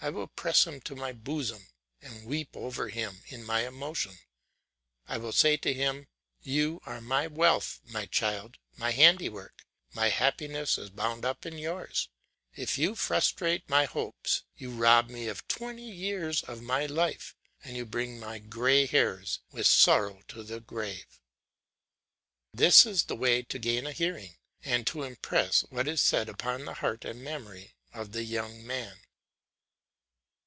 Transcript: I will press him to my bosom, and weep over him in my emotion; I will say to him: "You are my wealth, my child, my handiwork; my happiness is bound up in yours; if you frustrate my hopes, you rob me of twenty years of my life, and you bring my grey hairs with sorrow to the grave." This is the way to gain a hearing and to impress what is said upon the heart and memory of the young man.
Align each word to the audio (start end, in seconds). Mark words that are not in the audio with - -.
I 0.00 0.10
will 0.10 0.28
press 0.28 0.64
him 0.64 0.80
to 0.82 0.94
my 0.94 1.10
bosom, 1.12 1.66
and 2.00 2.24
weep 2.24 2.50
over 2.56 2.88
him 2.88 3.20
in 3.26 3.42
my 3.42 3.66
emotion; 3.66 4.16
I 5.08 5.18
will 5.18 5.32
say 5.32 5.56
to 5.56 5.74
him: 5.74 6.06
"You 6.40 6.80
are 6.86 7.00
my 7.00 7.26
wealth, 7.26 7.80
my 7.84 8.06
child, 8.06 8.58
my 8.76 8.92
handiwork; 8.92 9.66
my 9.92 10.10
happiness 10.10 10.78
is 10.78 10.90
bound 10.90 11.24
up 11.24 11.44
in 11.44 11.58
yours; 11.58 12.10
if 12.54 12.78
you 12.78 12.94
frustrate 12.94 13.68
my 13.68 13.86
hopes, 13.86 14.44
you 14.56 14.70
rob 14.70 15.08
me 15.10 15.26
of 15.26 15.48
twenty 15.48 15.90
years 15.90 16.44
of 16.44 16.62
my 16.62 16.86
life, 16.86 17.34
and 17.64 17.76
you 17.76 17.84
bring 17.84 18.20
my 18.20 18.38
grey 18.38 18.86
hairs 18.86 19.40
with 19.50 19.66
sorrow 19.66 20.22
to 20.28 20.44
the 20.44 20.60
grave." 20.60 21.18
This 22.54 22.86
is 22.86 23.06
the 23.06 23.16
way 23.16 23.42
to 23.42 23.58
gain 23.58 23.84
a 23.84 23.90
hearing 23.92 24.36
and 24.62 24.86
to 24.86 25.02
impress 25.02 25.62
what 25.62 25.88
is 25.88 26.00
said 26.00 26.28
upon 26.28 26.66
the 26.66 26.74
heart 26.74 27.04
and 27.04 27.20
memory 27.20 27.74
of 27.92 28.12
the 28.12 28.22
young 28.22 28.64
man. 28.64 29.00